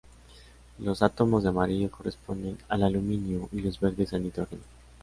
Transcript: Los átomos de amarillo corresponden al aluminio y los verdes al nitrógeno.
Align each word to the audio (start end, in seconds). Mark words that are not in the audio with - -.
Los 0.79 1.03
átomos 1.03 1.43
de 1.43 1.49
amarillo 1.49 1.91
corresponden 1.91 2.57
al 2.69 2.81
aluminio 2.81 3.47
y 3.51 3.61
los 3.61 3.79
verdes 3.79 4.11
al 4.13 4.23
nitrógeno. 4.23 4.63